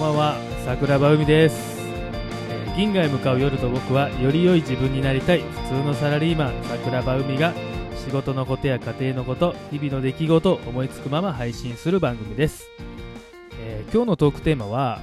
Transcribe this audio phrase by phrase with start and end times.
[0.00, 1.78] ばんは桜庭海です、
[2.48, 5.40] えー銀河へ向かう夜と僕はより良い自分になりたい。
[5.40, 7.52] 普通のサラリーマン桜庭海が
[7.96, 12.66] 仕事のことや家庭のこと日々の出来事を思いつくまま配信する番組です、
[13.60, 15.00] えー今日のトークテーマは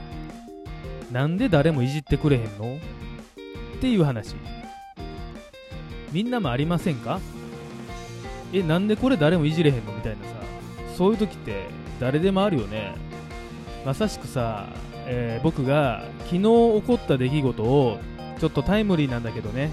[1.11, 2.77] なんで誰もいじってくれへんの？
[2.77, 4.35] っていう話。
[6.11, 7.19] みんなもありませんか？
[8.51, 9.93] えなんでこれ誰もいじれへんの？
[9.93, 10.31] みたいなさ。
[10.97, 11.67] そういう時って
[11.99, 12.95] 誰でもあるよね。
[13.85, 14.67] まさしくさ、
[15.09, 17.99] えー僕が昨日起こった出来事を
[18.39, 19.71] ちょっとタイムリーなんだけどね、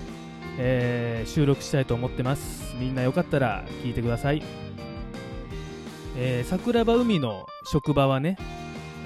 [0.59, 2.75] えー収録したいと思ってます。
[2.79, 4.42] みんなよかったら聞いてください、
[6.16, 8.37] えー桜庭海の職場はね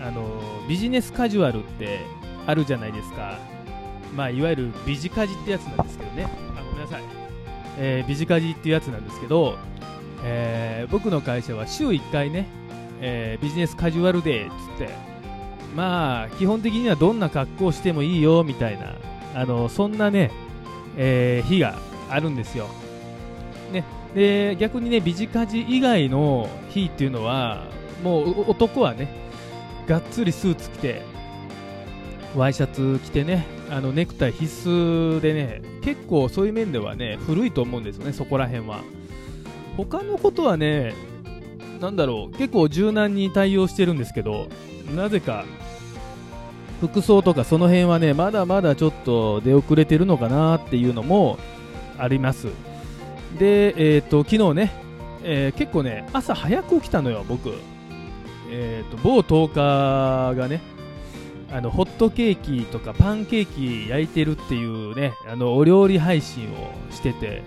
[0.02, 2.00] あのビジネスカジュアルって
[2.46, 3.38] あるじゃないですか。
[4.16, 6.28] まあいわゆるビジカジってやつなんですけどね。
[6.56, 7.02] あごめんなさい、
[7.78, 9.56] えービジカジっていうやつなんですけど、
[10.24, 12.46] え僕の会社は週1回ね、
[13.00, 14.92] えビジネスカジュアルデーっつって
[15.74, 18.94] まあ基本的にはどんな格好をしてもいいよみたいな
[19.34, 20.30] あのそんなね、
[20.96, 21.78] えー日が
[22.10, 22.66] あるんですよ、
[23.72, 27.64] ね、で逆にねビジカジ以外の日っていうのは
[28.02, 29.08] もう男はね
[29.86, 31.02] がっつりスーツ着て
[32.36, 38.82] ワイシャツ着てねあのネクタイ必須でね結構そういう面ではね古いと思うんですよねそこら辺は。
[39.76, 40.92] 他のことはね
[41.80, 44.48] なんだろう結構柔軟に対応してるんですけど
[44.94, 45.44] なぜか
[46.80, 51.38] 服装とかその辺はねまだまだちょっと出遅れてるのかなっていうのも
[51.98, 52.48] あります。
[53.38, 54.72] でえっ、と昨日ね、
[55.22, 57.50] えー結構ね朝早く起きたのよ僕。
[58.50, 60.62] えっ、と某10日がね
[61.52, 67.42] あのホットケーキとかパンケーキ焼いてるっていうねあのお料理配信をしてて、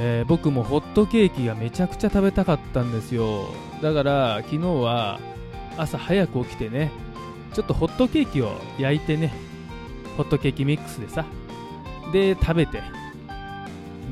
[0.00, 3.46] えー僕もホットケーキがめちゃくちゃ食べたかったんですよ。
[3.80, 5.20] だから昨日は
[5.76, 6.90] 朝早く起きてね
[7.52, 9.32] ちょっとホットケーキを焼いてね
[10.16, 11.24] ホットケーキミックスでさ
[12.12, 12.82] で食べて。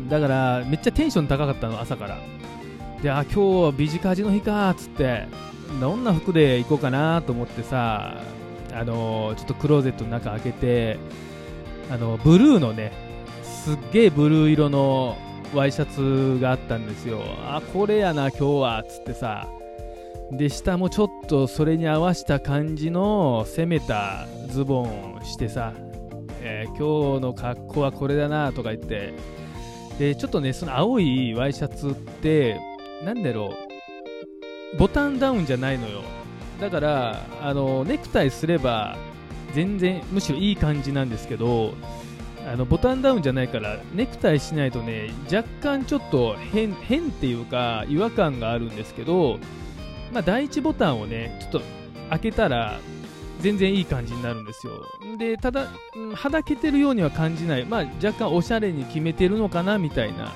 [0.09, 2.19] だからめっちゃテンション高かったの朝から。
[3.03, 5.27] であ今日はビジカジの日かっつって
[5.81, 8.17] どんな服で行こうかなと思ってさ
[8.73, 10.99] あのちょっとクローゼットの中開けて
[11.91, 12.93] あのブルーのね
[13.43, 15.17] すっげえブルー色の
[15.55, 17.21] ワイシャツがあったんですよ。
[17.44, 19.49] あこれやな今日はっつってさ
[20.31, 25.75] で下もちょっとそれに合わせた感じの攻めたズボンをしてさ、
[26.41, 29.15] えー今日の格好はこれだなとか言って
[29.99, 32.59] でちょっとねその青いワイシャツって
[33.05, 33.55] なんだろ
[34.75, 36.00] うボタンダウンじゃないのよ。
[36.61, 38.97] だからあのネクタイすれば
[39.53, 41.75] 全然むしろいい感じなんですけど
[42.50, 46.75] あのボタンダウンじゃないからネクタイしないとね若干ちょっと変っ
[47.11, 49.38] ていうか違和感があるんですけど
[50.12, 51.62] まあ、第一ボタンをねちょっと
[52.11, 52.78] 開けたら
[53.41, 54.75] 全然いい感じになるんですよ。
[55.19, 55.67] でただ、
[56.15, 60.33] はだけてるようには感じない、まあ、若干おしゃれに決めてるのかなみたいな。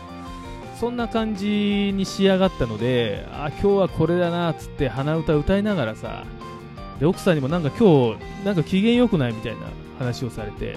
[0.79, 6.27] そんな感じに仕上がったのであ今日はこれだなっつって鼻歌歌いながらさ
[7.01, 9.61] で奥さんにもなんか今日なんか機嫌良くないみたいな
[9.99, 10.77] 話をされて。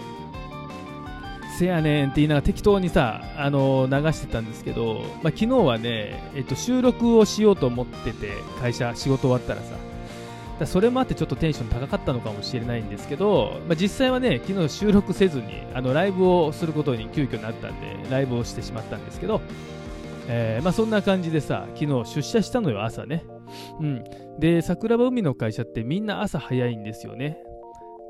[1.60, 8.32] せやねんって言いながら適当にさ、あの流してたんですけど、まあ、昨日はね、えっと、収録をしようと思ってて
[8.62, 9.76] 会社仕事終わったらさ。
[10.58, 19.40] だそれもあってちょっとテンション高かったのかもしれないんですけど、まあ、実際はね昨日収録せずにあのライブをすることに急遽なったんでライブをしてしまったんですけど、
[20.28, 23.24] えーまあ、そんな感じでさ昨日出社したのよ朝ね、
[23.80, 24.04] うん、
[24.38, 27.38] で桜庭海の会社ってみんな朝早いんですよね。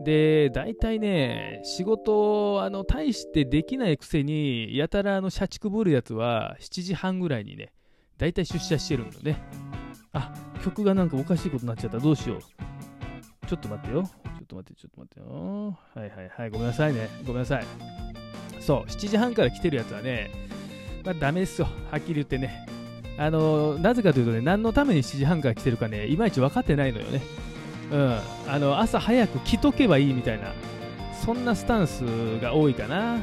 [0.04, 7.74] で、大体ね、仕事、あの、大してできないくせに、やたら、あの、社畜ぶるやつは、7時半ぐらいにね、
[8.18, 9.42] 大体出社してるんだね。
[10.14, 10.34] あ、
[10.64, 12.00] 曲がなんかおかしいことになっちゃった。
[12.00, 13.48] どうしよう。
[13.48, 14.04] ちょっと待ってよ。
[14.04, 14.10] ちょ
[14.44, 15.78] っと待って、ちょっと待ってよ。
[15.96, 16.50] はいはいはい。
[16.50, 17.10] ごめんなさいね。
[17.26, 17.66] ごめんなさい。
[18.60, 20.32] そう、7時半から来てるやつはね、
[21.04, 21.68] まあ、ダメですよ。
[21.92, 22.66] はっきり言ってね。
[23.18, 27.22] あの、なぜかというとね、何のために7時半から来てるかね、いまいち分かってないのよね。
[27.92, 30.54] うん、あの朝早く着とけばいいみたいな
[31.26, 32.02] そんなスタンス
[32.40, 33.20] が多いかな。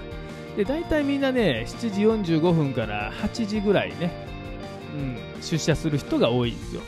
[0.57, 4.11] で大体みんなね7時45分から8時ぐらいね、
[4.95, 6.83] うん、出社する人が多いんですよ。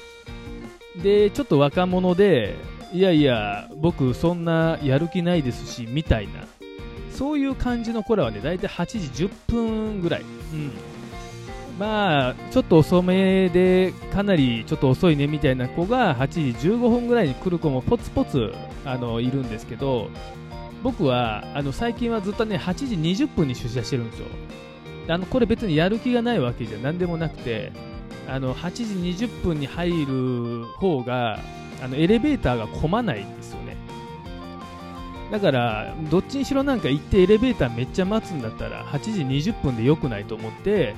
[1.03, 2.57] でちょっと若者で
[2.93, 6.45] いやいや僕そんなやる気ないですしみたいな
[7.13, 10.25] そういう感じの子らはね大体8時10分ぐらい、う
[10.57, 10.73] ん、
[11.79, 16.29] まあちょっと遅めでかなりちょっと遅いねみたいな子が8
[16.59, 18.53] 時15分ぐらいに来る子もポツポツ
[18.85, 20.11] あのいるんですけど
[20.83, 24.27] 僕はあの最近はずっとね8時20分に出社してるんですよ。
[25.09, 27.73] あのこれ別にやる気がないわけじゃ何でもなくて
[28.29, 28.71] あの8
[29.15, 31.39] 時20分に入る方が
[31.83, 33.77] あのエレベーターが混まないんですよね。
[35.31, 40.95] だからどっちにしろなんか行ってエレベーターめっちゃ待つんだったら8時20分で良くないと思って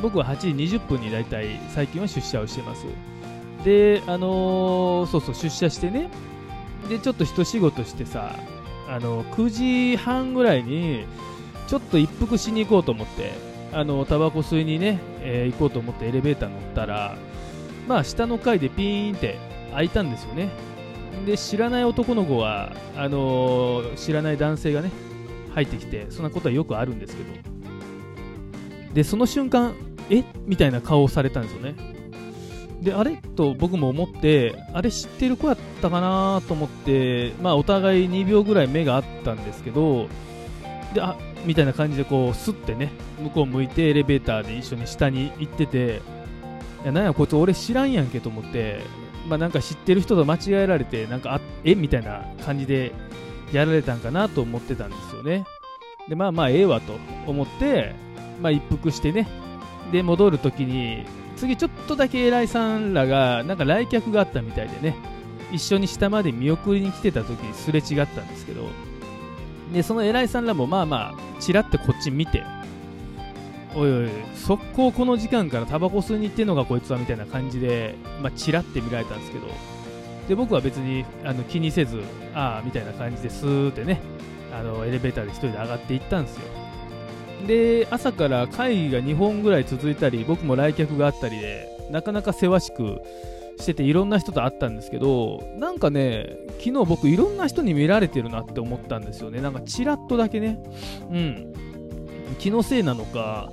[0.00, 0.36] 僕は8
[0.66, 2.84] 時20分に大体最近は出社をしてます。
[3.64, 6.08] であのーそうそう出社してね。
[6.88, 8.36] でちょっと一仕事してさ
[8.88, 9.50] あの9
[9.92, 11.04] 時半ぐらいに
[11.66, 13.32] ちょっと一服しに行こうと思って
[13.72, 17.16] あのタバコ吸いにね、えー行こうと思ってエレベーター乗ったら
[17.88, 19.38] まあ下の階でピーンって
[19.72, 20.50] 開いたんですよね。
[21.26, 24.90] で知らない男の子はあのー知らない男性がね
[25.54, 27.28] 入ってきてそんなことはよくあるんですけど。
[28.94, 29.74] でその瞬間
[30.10, 30.24] え？
[30.46, 31.74] みたいな顔をされたんですよね。
[32.82, 33.16] であれ？
[33.36, 40.08] と僕も思ってあれ知ってる子やったかなと思ってまあお互い2秒ぐらい目があったんですけど
[40.94, 42.90] であみたいな感じでこうスッてね
[43.20, 46.02] 向こう向いてエレベーターで一緒に下に行ってて
[46.84, 48.80] いやなんやこいつ俺知らんやんけと思って
[49.28, 51.74] まあなんか知ってる人と間違えられてなんかあえ？
[51.74, 52.92] みたいな感じで
[53.52, 55.44] やられたんかなと思ってたんですよね。
[56.08, 56.92] でまあまあええわと
[57.26, 57.94] 思って
[58.40, 59.28] まあ一服してね
[59.92, 61.06] で戻るときに
[61.36, 64.96] 次ちょっとだけ偉いさんらがなんか来客があったみたいでね。
[65.50, 68.68] 一緒に下まで見送りに来てた時にすれ違ったんですけど。
[69.72, 72.42] でその偉いさんらもまあまあちらってこっち見て。
[73.74, 79.46] おいおい速攻この時間からタバコ吸いに行ってんのかこいつはみたいな感じでまあチラって見られたんですけど。
[80.28, 82.02] で僕は別にあの気にせず
[82.34, 84.00] ああみたいな感じでスーってね
[84.52, 86.57] あのエレベーターで1人で上がっていったんですよ。
[87.46, 93.00] で朝から会議が2本ぐらい続いたり僕も来客があったりでなかなかせわしく
[93.58, 99.40] してていろんな人と会ったんですけどなんかね昨日僕いろんな人に見られてるなって思ったんですよね。
[99.40, 100.62] なんかちらっとだけね。
[101.10, 101.52] うん。
[102.38, 103.50] 気のせいなのか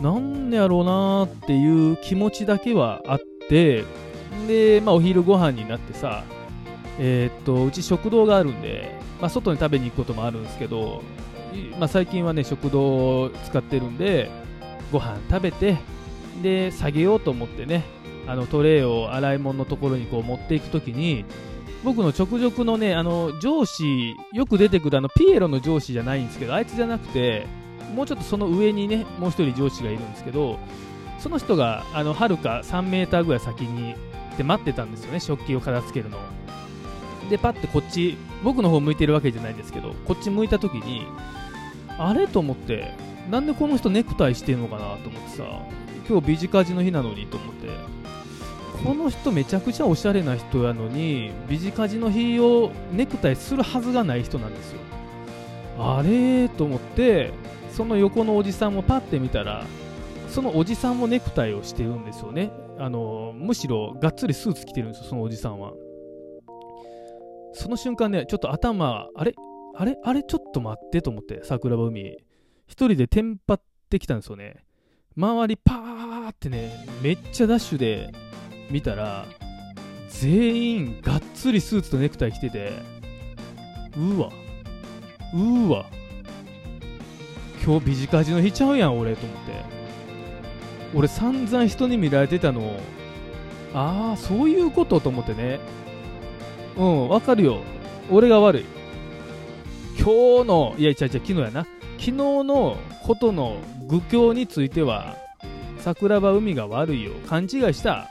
[0.00, 3.84] なんでやろうなっていう気持ちだけはあって
[4.46, 6.24] で、まあ、お昼ご飯になってさ
[6.98, 11.02] えーっとうち食堂があるんで、まあ、外に食べに行くこともあるんですけど
[11.78, 14.30] まあ、最近はね食堂を使ってるんで
[14.92, 15.78] ご飯食べて
[16.42, 17.84] で下げようと思ってね
[18.26, 21.24] あのトレイを洗い物のところにこう持っていくときに
[21.84, 27.46] 僕の直属のねあの上司よく出てくるあのピエロの上司じゃないんですけどあいつじゃなくて
[27.94, 30.58] もうちょっとその上にねもう一人上司がいるんですけど
[31.18, 33.94] その人があのはるか3メーターぐらい先に
[34.36, 36.18] で待ってたんですよね食器を片付けるの
[37.28, 41.06] でパッてこっち僕の方向いてるわけじゃないんですけどこっち向いた時に
[41.98, 42.94] あれと思って
[43.30, 45.44] なんでこの人ネクタイしてんのかなと思ってさ
[46.08, 47.68] 今日ビジカジの日なのにと思って。
[48.84, 54.78] この人めちゃくちゃおしゃれな人やのにビジカジの日をネクタイするはずがない人なんですよ。
[55.80, 57.32] あれと思って
[57.72, 59.64] その横のおじさんもパッて見たら
[60.28, 62.52] そのおじさんもネクタイをしてるんですよね。
[62.78, 65.72] あのむしろがっつりスーツ着てるんですよそのおじさんは。
[67.54, 69.34] その瞬間ねちょっと頭あれ？
[69.80, 72.18] あれあれちょっと待ってと思って桜庭海。
[72.66, 74.64] 一人でテンパってきたんですよね。
[75.16, 78.10] 周りパーってねめっちゃダッシュで
[78.70, 79.24] 見たら
[80.10, 82.72] 全員がっつりスーツとネクタイ着てて
[83.96, 84.30] うわ。
[85.32, 85.86] うわ。
[87.64, 89.52] 今日ビジカジの日ちゃうやん俺と思って。
[90.92, 92.80] 俺散々人に見られてたの
[93.74, 95.60] ああそういうことと思ってね。
[96.76, 97.60] うんわかるよ。
[98.10, 98.77] 俺が悪い。
[100.08, 101.66] 今日のいや違う違う昨日やな。
[101.98, 103.58] 昨日のことの
[103.90, 105.16] 愚教については
[105.80, 107.12] 桜庭海が悪いよ。
[107.28, 108.08] 勘違いした。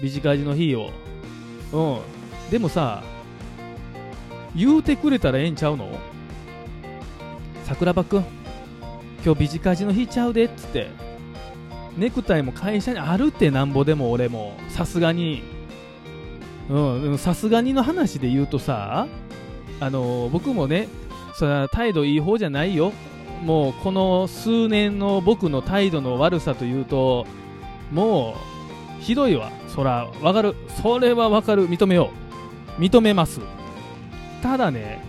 [0.00, 0.90] ビジカジの日を。
[1.72, 2.50] うん。
[2.52, 3.02] でもさ
[4.54, 5.88] 言うてくれたらええんちゃうの？
[7.64, 8.24] 桜庭くん
[9.24, 10.86] 今日ビジカジの日ちゃうでっつって。
[11.96, 14.56] ネクタイも会社にあるってなんぼでも俺も。
[14.68, 15.42] さすがに。
[16.70, 16.78] う
[17.14, 17.18] ん。
[17.18, 19.08] さすがにの話で言うとさ
[19.80, 20.86] あの僕もね
[21.38, 22.92] それは態度いい方じゃないよ。
[23.44, 27.28] もうこの数年の僕の態度の悪さというと
[27.92, 28.34] も
[28.98, 29.52] うひどいわ。
[29.68, 30.56] そらわかる。
[30.82, 31.68] それはわかる。
[31.68, 32.10] 認めよ
[32.76, 32.80] う。
[32.80, 33.40] 認めます。
[34.42, 35.00] ただね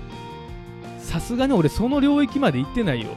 [0.99, 3.07] さすがに俺その領域まで行ってないよ。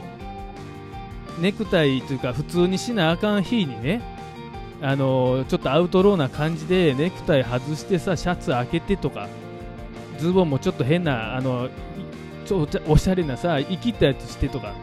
[1.38, 4.00] ネクタイというか普通にしなあかん日にね
[4.80, 9.28] あのちょっとアウトローな感じでネクタイ外してさシャツ開けてとか
[10.18, 11.68] ズボンもちょっと変なあの
[12.44, 14.74] ちょおしゃれなさ生きったやつしてとか。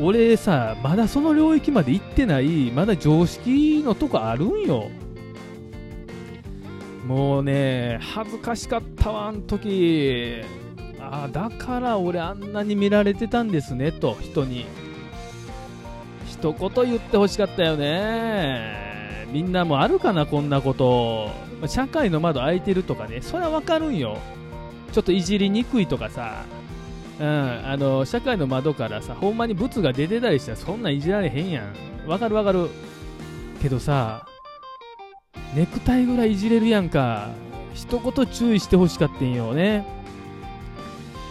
[0.00, 4.90] 俺さまだその領域まで行ってないまだ常識のとこあるんよ。
[7.04, 10.42] もうね恥ずかしかったわあん時。
[11.00, 14.66] あだから俺あんなに見られてたんですねと人に。
[16.26, 19.26] 一言言ってほしかったよね。
[19.32, 21.30] みんなもあるかなこんなこと。
[21.66, 24.18] 社会の窓開いてるとかねそれはわかるんよ。
[24.92, 26.44] ちょっといじりにくいとかさ。
[27.20, 32.08] うん、あの社会の窓からさほんまにブツが出てたりしたらそんなんいじられへんやん。
[32.08, 32.68] わかるわかる。
[33.60, 34.26] けどさ
[35.54, 37.30] ネクタイぐらいいじれるやんか。
[37.74, 39.86] 一言注意してほしかったんよね。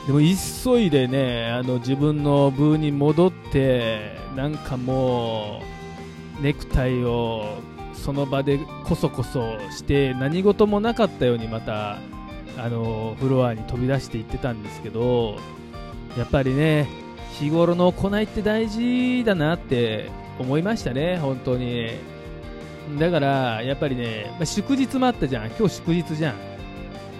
[0.07, 5.61] でも急いでねあの自分の部に戻ってなんかも
[6.39, 7.57] うネクタイを
[7.93, 11.97] その場でこそこそして何事もなかったようにまた
[12.57, 15.37] あのフロアに飛び出していってたんですけど
[16.17, 16.87] やっぱりね
[17.39, 20.09] 日頃の行いって大事だなって
[20.39, 21.91] 思いましたね、本当に。
[22.99, 26.35] だからやっぱりね、まあ、祝日もあったじゃん、今日祝日じゃん。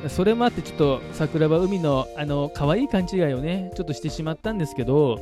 [0.10, 5.20] それもあってちょっと桜庭海のあの可愛い勘違いをねちょっとしてしまったんですけど、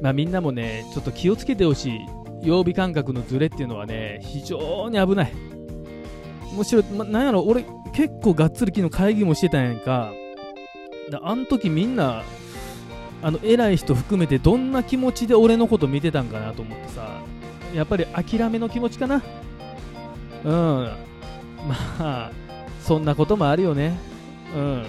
[0.00, 2.00] まあ、みんなもねちょっと気をつけてほしい。
[2.42, 5.32] 曜日感覚のズレっていうのはね非常に危ない。
[6.56, 7.64] むしろ、ま、なんやろ俺
[7.94, 10.12] 結構がっつり昨日会議もしてたんやんか。
[11.22, 12.22] あの時みんな
[13.22, 17.20] あの偉い人含めてどんな気持ちで俺のこと見てたんかなと思ってさ
[17.74, 19.22] やっぱり諦めの気持ちかな。
[20.44, 20.52] うん。
[21.68, 22.30] まあ
[22.80, 23.98] そんなこともあるよね。
[24.54, 24.84] うん、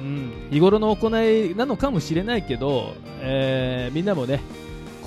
[0.00, 4.40] うん、日頃の行いなのかもしれないけど、えー、みんなもね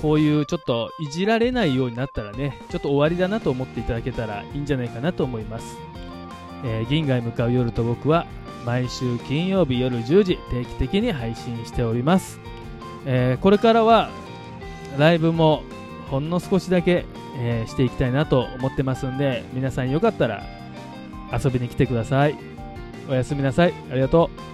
[0.00, 5.78] こういうちょっといじられないようになったらねちょっと終わりだなと思っていただけたらいいんじゃないかなと思います、
[6.64, 8.26] えー、銀河へ向かう夜と僕は
[8.64, 12.40] 毎週金曜日夜10時定期的に配信しております、
[13.06, 14.10] えー、これからは
[14.98, 15.62] ライブも
[16.10, 17.04] ほんの少しだけ、
[17.36, 20.42] えー、していきたいなと思ってますんで皆さんよかったら
[21.32, 22.36] 遊びに来てください。
[23.08, 23.74] おやすみなさい。
[23.90, 24.53] ありがとう。